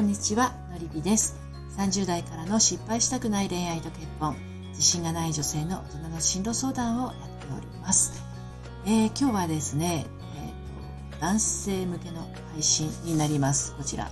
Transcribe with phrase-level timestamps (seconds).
[0.00, 1.36] こんにちは、のりぴです。
[1.76, 4.34] 30代からの失敗したくない恋愛と結婚、
[4.70, 8.14] 自信がない女性の大人の進路相談をやっております。
[8.86, 13.74] えー、今日はですね、えーと、男性向けの配信になります。
[13.76, 14.10] こちら、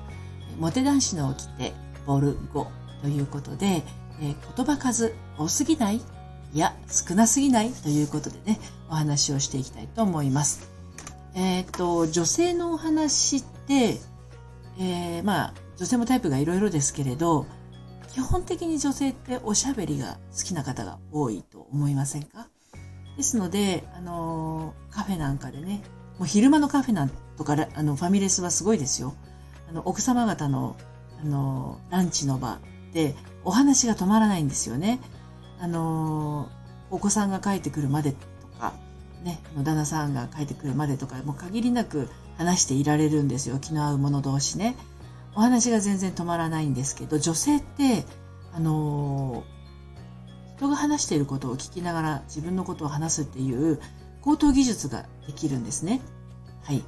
[0.58, 1.72] モテ男子の起きて
[2.04, 2.66] ボル5
[3.00, 3.82] ということで、
[4.20, 5.96] えー、言葉数多すぎない？
[5.96, 6.02] い
[6.52, 7.72] や、少なすぎない？
[7.72, 10.70] ということでね、お話をしていきたいと思います。
[11.34, 13.98] えっ、ー、と、女性のお話って、
[14.78, 17.46] えー、まあ、女性もタイプがいろいろですけれど、
[18.12, 22.48] 基本的に女性っておしゃべりが好きな方が多いと思いませんか？
[23.16, 25.82] ですので、あのー、カフェなんかでね、
[26.18, 29.14] もう昼間のカフェなんとか、あの、ファミレスはすごいですよ。
[29.68, 30.76] あの、奥様方の、
[31.22, 32.58] あのー、ランチの場
[32.92, 35.00] で、お話が止まらないんですよね。
[35.60, 38.18] あのー、お子さんが帰ってくるまでと
[38.58, 38.72] か、
[39.22, 43.58] ね、旦那さんが帰ってくるまでとか、もう限りなく話していられるんですよ。
[43.58, 44.76] 気の合う者同士ね。
[45.34, 48.04] お話が全然止まらないんですけど、女性って、
[48.52, 49.44] あの、
[50.56, 53.80] 人が話していることを聞きながら自分のことを話すっていう
[54.22, 56.00] 高等技術ができるんですね。
[56.62, 56.82] はい。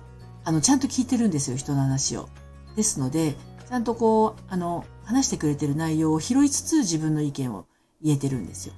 [0.45, 2.29] あの、ちゃんと聞いてるんですよ、人の話を。
[2.77, 3.37] ですので、
[3.69, 7.67] ちゃんとこう、あの、話してくれてる内容を拾いつつ自分の意見を
[8.03, 8.75] 言えてるんですよ。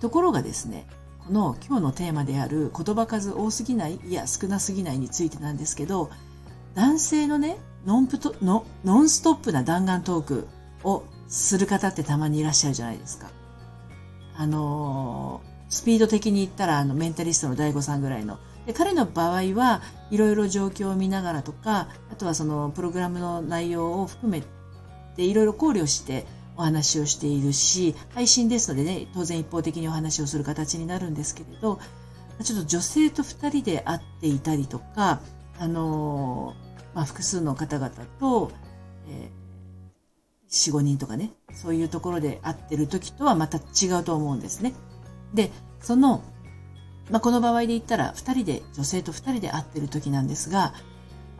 [0.00, 0.86] ところがですね、
[1.26, 6.10] この今日のテーマである言葉数多すぎない、いや少なすぎないについてなんですけど、
[6.74, 7.56] 男性のね、
[7.86, 10.48] ノンプトのノンストップな弾丸トーク
[10.82, 13.30] をする方ってたまにいらっしゃるじゃないですか。
[14.36, 18.38] あのー、スピード的に言ったらあのメンタリストの大悟さんぐらいの。
[18.66, 24.42] で彼の場合はいろいろ状況を見ながらとか、あとはそのプログラムの内容を含め
[25.16, 31.78] ていろいろ考慮してお話をしているし、配信ですのでね、当然一方的にお話をする形になるんですけれど、
[32.42, 35.20] ちょっと女性と二人で会っていたりとか、
[35.58, 36.54] あの
[36.94, 38.52] まあ、複数の方々と、
[39.08, 44.74] えー、4、5人とかね、そういうところで会ってる時とはまた違うと思うんですね。
[45.34, 45.50] で、
[45.80, 46.22] その、
[47.10, 50.72] まあ、この場合で言ったら、二人で、女性と二人で会ってる時なんですが、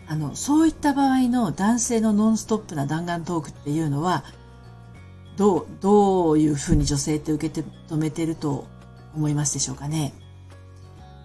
[0.06, 4.24] あの、そういった場合の男性のノンストップな弾丸トークっていうのは、
[5.36, 8.66] どう、どういうふうに女性って受け止めてると
[9.14, 10.12] 思いますでしょうかね？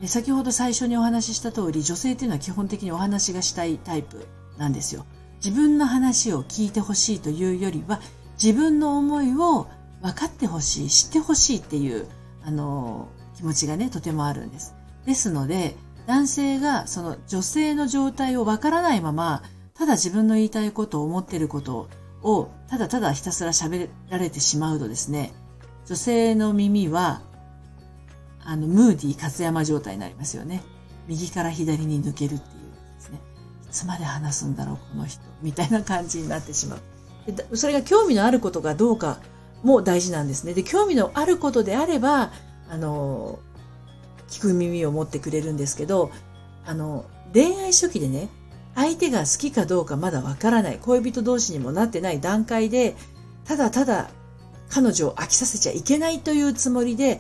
[0.07, 4.27] 先ほど最初にお話しした通り、女性っていうのは基本的にお話がしたいタイプ
[4.57, 5.05] なんですよ。
[5.43, 7.99] 自分の話を聞いてほしいというよりは、
[8.41, 9.67] 自分の思いを
[10.01, 12.07] 分かってほしい、知ってほしいっていう、
[12.43, 14.73] あの、気持ちがね、とてもあるんです。
[15.05, 15.75] ですので、
[16.07, 19.43] 男性がその女性の状態を分からないまま、
[19.73, 21.87] ただ自分の言いたいことを思っていること
[22.23, 25.33] を、ただただひたすら喋られてしまうとですね、
[25.85, 27.21] 女性の耳は
[28.43, 30.63] あの、ムーディー勝山状態になりますよね。
[31.07, 33.19] 右から左に抜けるっていうですね。
[33.65, 35.21] いつまで話すんだろう、この人。
[35.41, 36.79] みたいな感じになってしまう。
[37.31, 39.19] でそれが興味のあることかどうか
[39.63, 40.53] も大事なんですね。
[40.53, 42.31] で、興味のあることであれば、
[42.69, 43.39] あの、
[44.29, 46.11] 聞く耳を持ってくれるんですけど、
[46.65, 48.29] あの、恋愛初期でね、
[48.75, 52.95] 相手が好きかどうかまだわからない、恋人同士にもなってない段階で、
[53.45, 54.09] ただただ
[54.69, 57.19] 彼女を飽きさせちゃいけないというつもりで、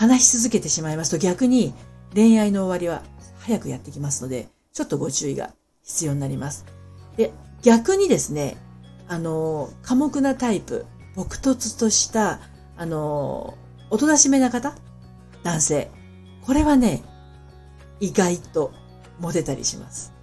[0.00, 1.74] 話し続けてしまいますと逆に
[2.14, 3.02] 恋愛の終わりは
[3.40, 5.50] 早くやってきますので、ちょっとご注意が
[5.82, 6.64] 必要になります。
[7.18, 8.56] で、逆にですね、
[9.08, 12.40] あの、寡黙なタイプ、朴突とした、
[12.78, 13.58] あの、
[13.90, 14.74] おとなしめな方
[15.42, 15.90] 男性。
[16.46, 17.02] これはね、
[18.00, 18.72] 意外と
[19.18, 20.14] モテたりします。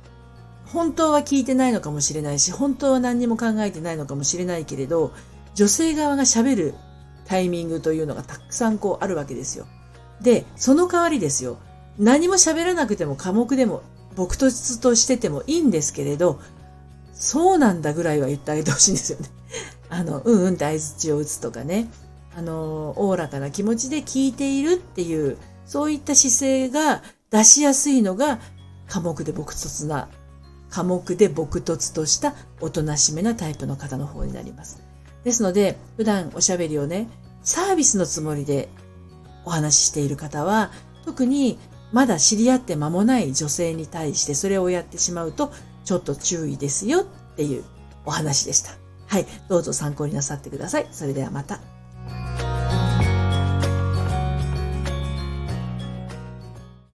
[0.66, 5.14] 本当は聞いてないのかもしれないし、本当は何にも考えてないのかもしれないけれど、
[5.54, 6.74] 女性側が喋る
[7.28, 9.68] タイミングというのがたくさんこうあるわけですよ。
[10.22, 11.58] で、その代わりですよ。
[12.00, 13.84] 何も喋らなくても寡黙でも、
[14.16, 16.40] 僕ととしててもいいんですけれど、
[17.14, 19.30] そうなんだぐらいは言ってあげてほしいんですよね。
[19.90, 21.90] あの、うんうんって合図を打つとかね。
[22.36, 28.40] あの、おおらかな気持ちで聞いているっていう、そういった姿勢が出しやすいのが、
[28.88, 30.08] 寡黙で朴突な、
[30.70, 34.82] 寡黙で朴突としたおとなしめなタイプの方の方になります。
[35.28, 37.10] ですので、普段おしゃべりをね、
[37.44, 38.70] サービスのつもりで
[39.44, 40.72] お話ししている方は、
[41.04, 41.60] 特に
[41.92, 45.52] まだ知り合って間もない女性に対してそれをやってしまうと、
[45.84, 47.04] ちょっと注意ですよっ
[47.36, 47.66] ていう
[48.06, 48.72] お話でした。
[49.08, 49.26] はい。
[49.50, 50.88] どうぞ参考になさってください。
[50.92, 51.60] それではまた。